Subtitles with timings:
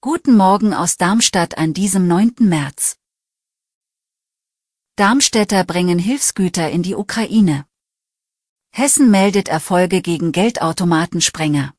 [0.00, 2.34] Guten Morgen aus Darmstadt an diesem 9.
[2.38, 2.96] März.
[4.94, 7.66] Darmstädter bringen Hilfsgüter in die Ukraine.
[8.72, 11.74] Hessen meldet Erfolge gegen Geldautomatensprenger.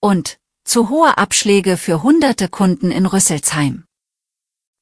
[0.00, 3.84] Und zu hohe Abschläge für hunderte Kunden in Rüsselsheim.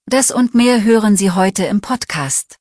[0.06, 2.59] Das und mehr hören Sie heute im Podcast.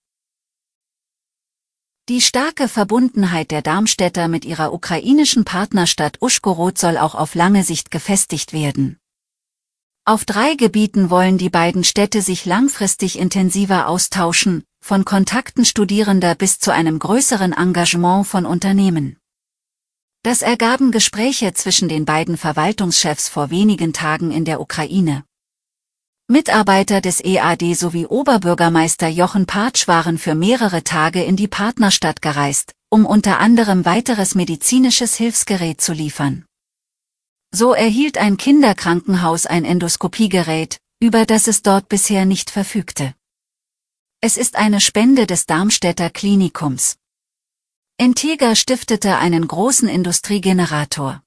[2.10, 7.92] Die starke Verbundenheit der Darmstädter mit ihrer ukrainischen Partnerstadt Uschgorod soll auch auf lange Sicht
[7.92, 8.98] gefestigt werden.
[10.06, 16.58] Auf drei Gebieten wollen die beiden Städte sich langfristig intensiver austauschen, von Kontakten Studierender bis
[16.58, 19.18] zu einem größeren Engagement von Unternehmen.
[20.24, 25.26] Das ergaben Gespräche zwischen den beiden Verwaltungschefs vor wenigen Tagen in der Ukraine.
[26.32, 32.76] Mitarbeiter des EAD sowie Oberbürgermeister Jochen Patsch waren für mehrere Tage in die Partnerstadt gereist,
[32.92, 36.46] um unter anderem weiteres medizinisches Hilfsgerät zu liefern.
[37.52, 43.16] So erhielt ein Kinderkrankenhaus ein Endoskopiegerät, über das es dort bisher nicht verfügte.
[44.22, 46.98] Es ist eine Spende des Darmstädter Klinikums.
[47.98, 51.24] Integra stiftete einen großen Industriegenerator.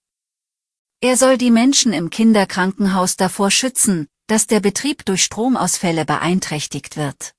[1.01, 7.35] Er soll die Menschen im Kinderkrankenhaus davor schützen, dass der Betrieb durch Stromausfälle beeinträchtigt wird.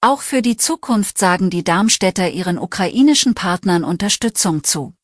[0.00, 4.94] Auch für die Zukunft sagen die Darmstädter ihren ukrainischen Partnern Unterstützung zu.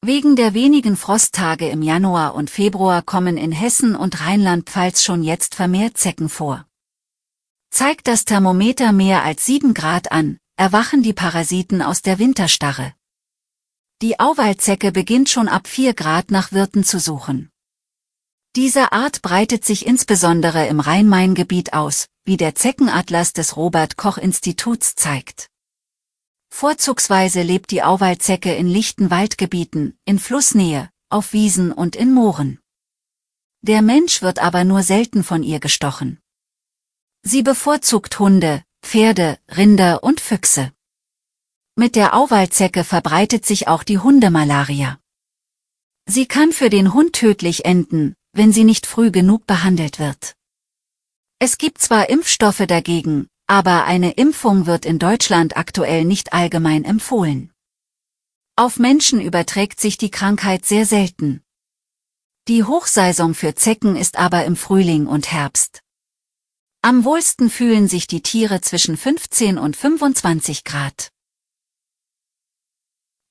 [0.00, 5.56] Wegen der wenigen Frosttage im Januar und Februar kommen in Hessen und Rheinland-Pfalz schon jetzt
[5.56, 6.66] vermehrt Zecken vor.
[7.70, 12.94] Zeigt das Thermometer mehr als 7 Grad an, erwachen die Parasiten aus der Winterstarre.
[14.00, 17.50] Die Auwaldzecke beginnt schon ab 4 Grad nach Wirten zu suchen.
[18.58, 25.48] Diese Art breitet sich insbesondere im Rhein-Main-Gebiet aus, wie der Zeckenatlas des Robert-Koch-Instituts zeigt.
[26.52, 32.58] Vorzugsweise lebt die Auwaldzecke in lichten Waldgebieten, in Flussnähe, auf Wiesen und in Mooren.
[33.62, 36.18] Der Mensch wird aber nur selten von ihr gestochen.
[37.22, 40.72] Sie bevorzugt Hunde, Pferde, Rinder und Füchse.
[41.76, 44.98] Mit der Auwaldzecke verbreitet sich auch die Hundemalaria.
[46.06, 50.36] Sie kann für den Hund tödlich enden, wenn sie nicht früh genug behandelt wird.
[51.40, 57.52] Es gibt zwar Impfstoffe dagegen, aber eine Impfung wird in Deutschland aktuell nicht allgemein empfohlen.
[58.56, 61.42] Auf Menschen überträgt sich die Krankheit sehr selten.
[62.46, 65.82] Die Hochsaison für Zecken ist aber im Frühling und Herbst.
[66.80, 71.10] Am wohlsten fühlen sich die Tiere zwischen 15 und 25 Grad.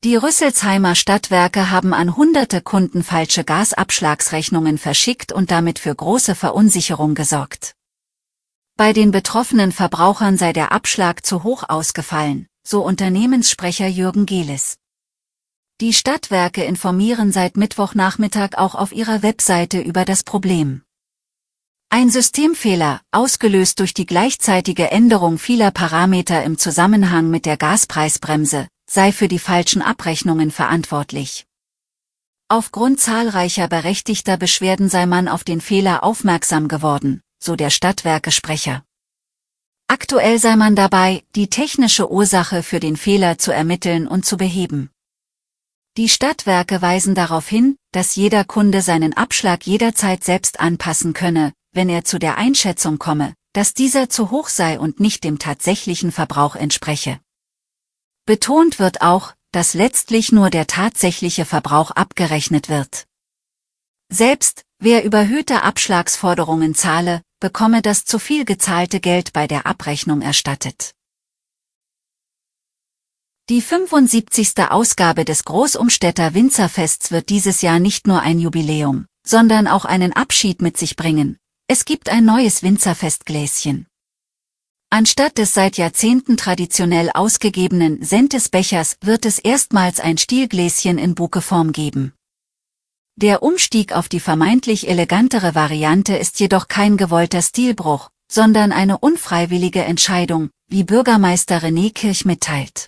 [0.04, 7.16] Die Rüsselsheimer Stadtwerke haben an hunderte Kunden falsche Gasabschlagsrechnungen verschickt und damit für große Verunsicherung
[7.16, 7.74] gesorgt.
[8.78, 14.78] Bei den betroffenen Verbrauchern sei der Abschlag zu hoch ausgefallen, so Unternehmenssprecher Jürgen Gelis.
[15.82, 20.84] Die Stadtwerke informieren seit Mittwochnachmittag auch auf ihrer Webseite über das Problem.
[21.90, 29.12] Ein Systemfehler, ausgelöst durch die gleichzeitige Änderung vieler Parameter im Zusammenhang mit der Gaspreisbremse, sei
[29.12, 31.46] für die falschen Abrechnungen verantwortlich.
[32.50, 38.84] Aufgrund zahlreicher berechtigter Beschwerden sei man auf den Fehler aufmerksam geworden, so der Stadtwerke-Sprecher.
[39.90, 44.90] Aktuell sei man dabei, die technische Ursache für den Fehler zu ermitteln und zu beheben.
[45.98, 51.90] Die Stadtwerke weisen darauf hin, dass jeder Kunde seinen Abschlag jederzeit selbst anpassen könne, wenn
[51.90, 56.56] er zu der Einschätzung komme, dass dieser zu hoch sei und nicht dem tatsächlichen Verbrauch
[56.56, 57.20] entspreche.
[58.28, 63.08] Betont wird auch, dass letztlich nur der tatsächliche Verbrauch abgerechnet wird.
[64.12, 70.92] Selbst, wer überhöhte Abschlagsforderungen zahle, bekomme das zu viel gezahlte Geld bei der Abrechnung erstattet.
[73.50, 74.56] Die 75.
[74.70, 80.62] Ausgabe des Großumstädter Winzerfests wird dieses Jahr nicht nur ein Jubiläum, sondern auch einen Abschied
[80.62, 81.38] mit sich bringen.
[81.70, 83.87] Es gibt ein neues Winzerfestgläschen.
[84.90, 92.14] Anstatt des seit Jahrzehnten traditionell ausgegebenen Sentesbechers wird es erstmals ein Stielgläschen in Bukeform geben.
[93.18, 99.84] Der Umstieg auf die vermeintlich elegantere Variante ist jedoch kein gewollter Stilbruch, sondern eine unfreiwillige
[99.84, 102.88] Entscheidung, wie Bürgermeister René Kirch mitteilt.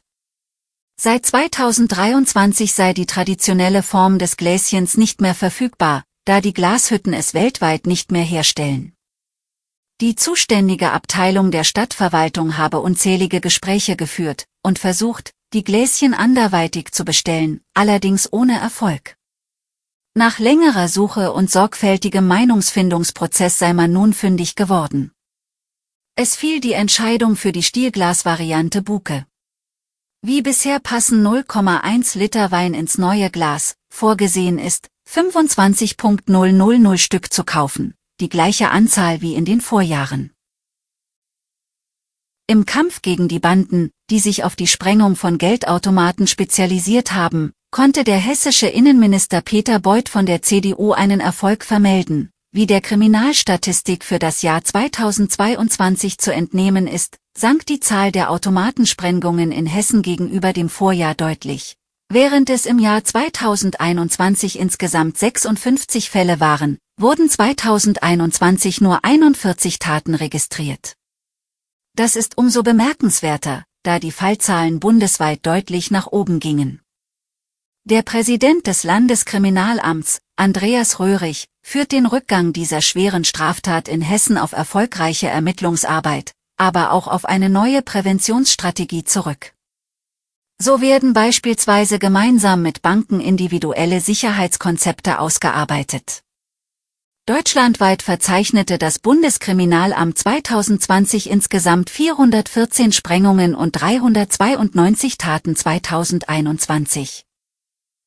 [1.02, 7.34] Seit 2023 sei die traditionelle Form des Gläschens nicht mehr verfügbar, da die Glashütten es
[7.34, 8.94] weltweit nicht mehr herstellen.
[10.02, 17.04] Die zuständige Abteilung der Stadtverwaltung habe unzählige Gespräche geführt und versucht, die Gläschen anderweitig zu
[17.04, 19.18] bestellen, allerdings ohne Erfolg.
[20.14, 25.12] Nach längerer Suche und sorgfältigem Meinungsfindungsprozess sei man nun fündig geworden.
[26.16, 29.26] Es fiel die Entscheidung für die Stielglasvariante Buke.
[30.22, 37.96] Wie bisher passen 0,1 Liter Wein ins neue Glas, vorgesehen ist, 25.000 Stück zu kaufen,
[38.20, 40.32] die gleiche Anzahl wie in den Vorjahren.
[42.48, 48.04] Im Kampf gegen die Banden, die sich auf die Sprengung von Geldautomaten spezialisiert haben, konnte
[48.04, 54.18] der hessische Innenminister Peter Beuth von der CDU einen Erfolg vermelden, wie der Kriminalstatistik für
[54.18, 60.68] das Jahr 2022 zu entnehmen ist, sank die Zahl der Automatensprengungen in Hessen gegenüber dem
[60.68, 61.76] Vorjahr deutlich.
[62.12, 70.96] Während es im Jahr 2021 insgesamt 56 Fälle waren, wurden 2021 nur 41 Taten registriert.
[71.96, 76.82] Das ist umso bemerkenswerter, da die Fallzahlen bundesweit deutlich nach oben gingen.
[77.86, 84.52] Der Präsident des Landeskriminalamts, Andreas Röhrig, führt den Rückgang dieser schweren Straftat in Hessen auf
[84.52, 89.54] erfolgreiche Ermittlungsarbeit, aber auch auf eine neue Präventionsstrategie zurück.
[90.62, 96.24] So werden beispielsweise gemeinsam mit Banken individuelle Sicherheitskonzepte ausgearbeitet.
[97.30, 107.28] Deutschlandweit verzeichnete das Bundeskriminalamt 2020 insgesamt 414 Sprengungen und 392 Taten 2021.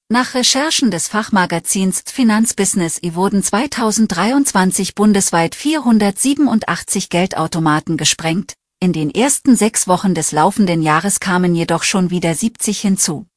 [0.09, 9.87] Nach Recherchen des Fachmagazins Finanzbusiness wurden 2023 bundesweit 487 Geldautomaten gesprengt, in den ersten sechs
[9.87, 13.29] Wochen des laufenden Jahres kamen jedoch schon wieder 70 hinzu.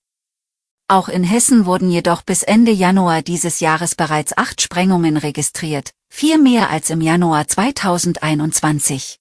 [0.87, 6.37] Auch in Hessen wurden jedoch bis Ende Januar dieses Jahres bereits acht Sprengungen registriert, vier
[6.37, 9.19] mehr als im Januar 2021.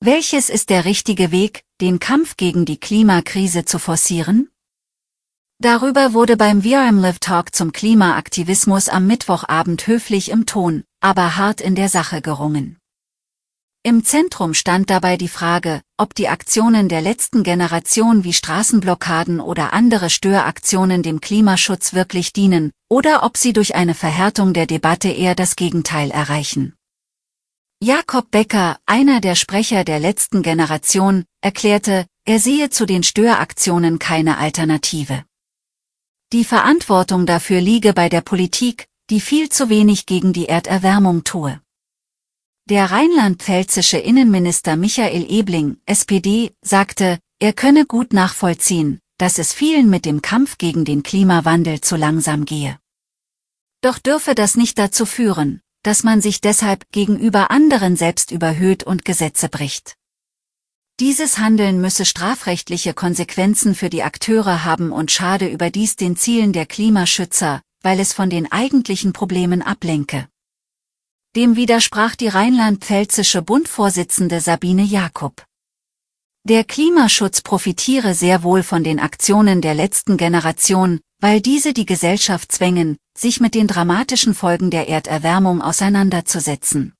[0.00, 4.48] Welches ist der richtige Weg, den Kampf gegen die Klimakrise zu forcieren?
[5.58, 11.60] Darüber wurde beim VRM Live Talk zum Klimaaktivismus am Mittwochabend höflich im Ton, aber hart
[11.60, 12.79] in der Sache gerungen.
[13.82, 19.72] Im Zentrum stand dabei die Frage, ob die Aktionen der letzten Generation wie Straßenblockaden oder
[19.72, 25.34] andere Störaktionen dem Klimaschutz wirklich dienen, oder ob sie durch eine Verhärtung der Debatte eher
[25.34, 26.74] das Gegenteil erreichen.
[27.82, 34.36] Jakob Becker, einer der Sprecher der letzten Generation, erklärte, er sehe zu den Störaktionen keine
[34.36, 35.24] Alternative.
[36.34, 41.62] Die Verantwortung dafür liege bei der Politik, die viel zu wenig gegen die Erderwärmung tue.
[42.70, 50.04] Der rheinland-pfälzische Innenminister Michael Ebling, SPD, sagte, er könne gut nachvollziehen, dass es vielen mit
[50.04, 52.78] dem Kampf gegen den Klimawandel zu langsam gehe.
[53.80, 59.04] Doch dürfe das nicht dazu führen, dass man sich deshalb gegenüber anderen selbst überhöht und
[59.04, 59.96] Gesetze bricht.
[61.00, 66.66] Dieses Handeln müsse strafrechtliche Konsequenzen für die Akteure haben und schade überdies den Zielen der
[66.66, 70.28] Klimaschützer, weil es von den eigentlichen Problemen ablenke.
[71.36, 75.44] Dem widersprach die rheinland-pfälzische Bundvorsitzende Sabine Jakob.
[76.42, 82.50] Der Klimaschutz profitiere sehr wohl von den Aktionen der letzten Generation, weil diese die Gesellschaft
[82.50, 86.94] zwängen, sich mit den dramatischen Folgen der Erderwärmung auseinanderzusetzen.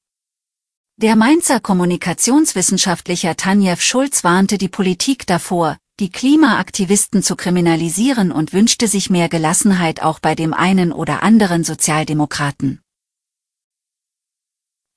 [0.96, 8.86] Der Mainzer Kommunikationswissenschaftlicher Tanjev Schulz warnte die Politik davor, die Klimaaktivisten zu kriminalisieren und wünschte
[8.86, 12.80] sich mehr Gelassenheit auch bei dem einen oder anderen Sozialdemokraten.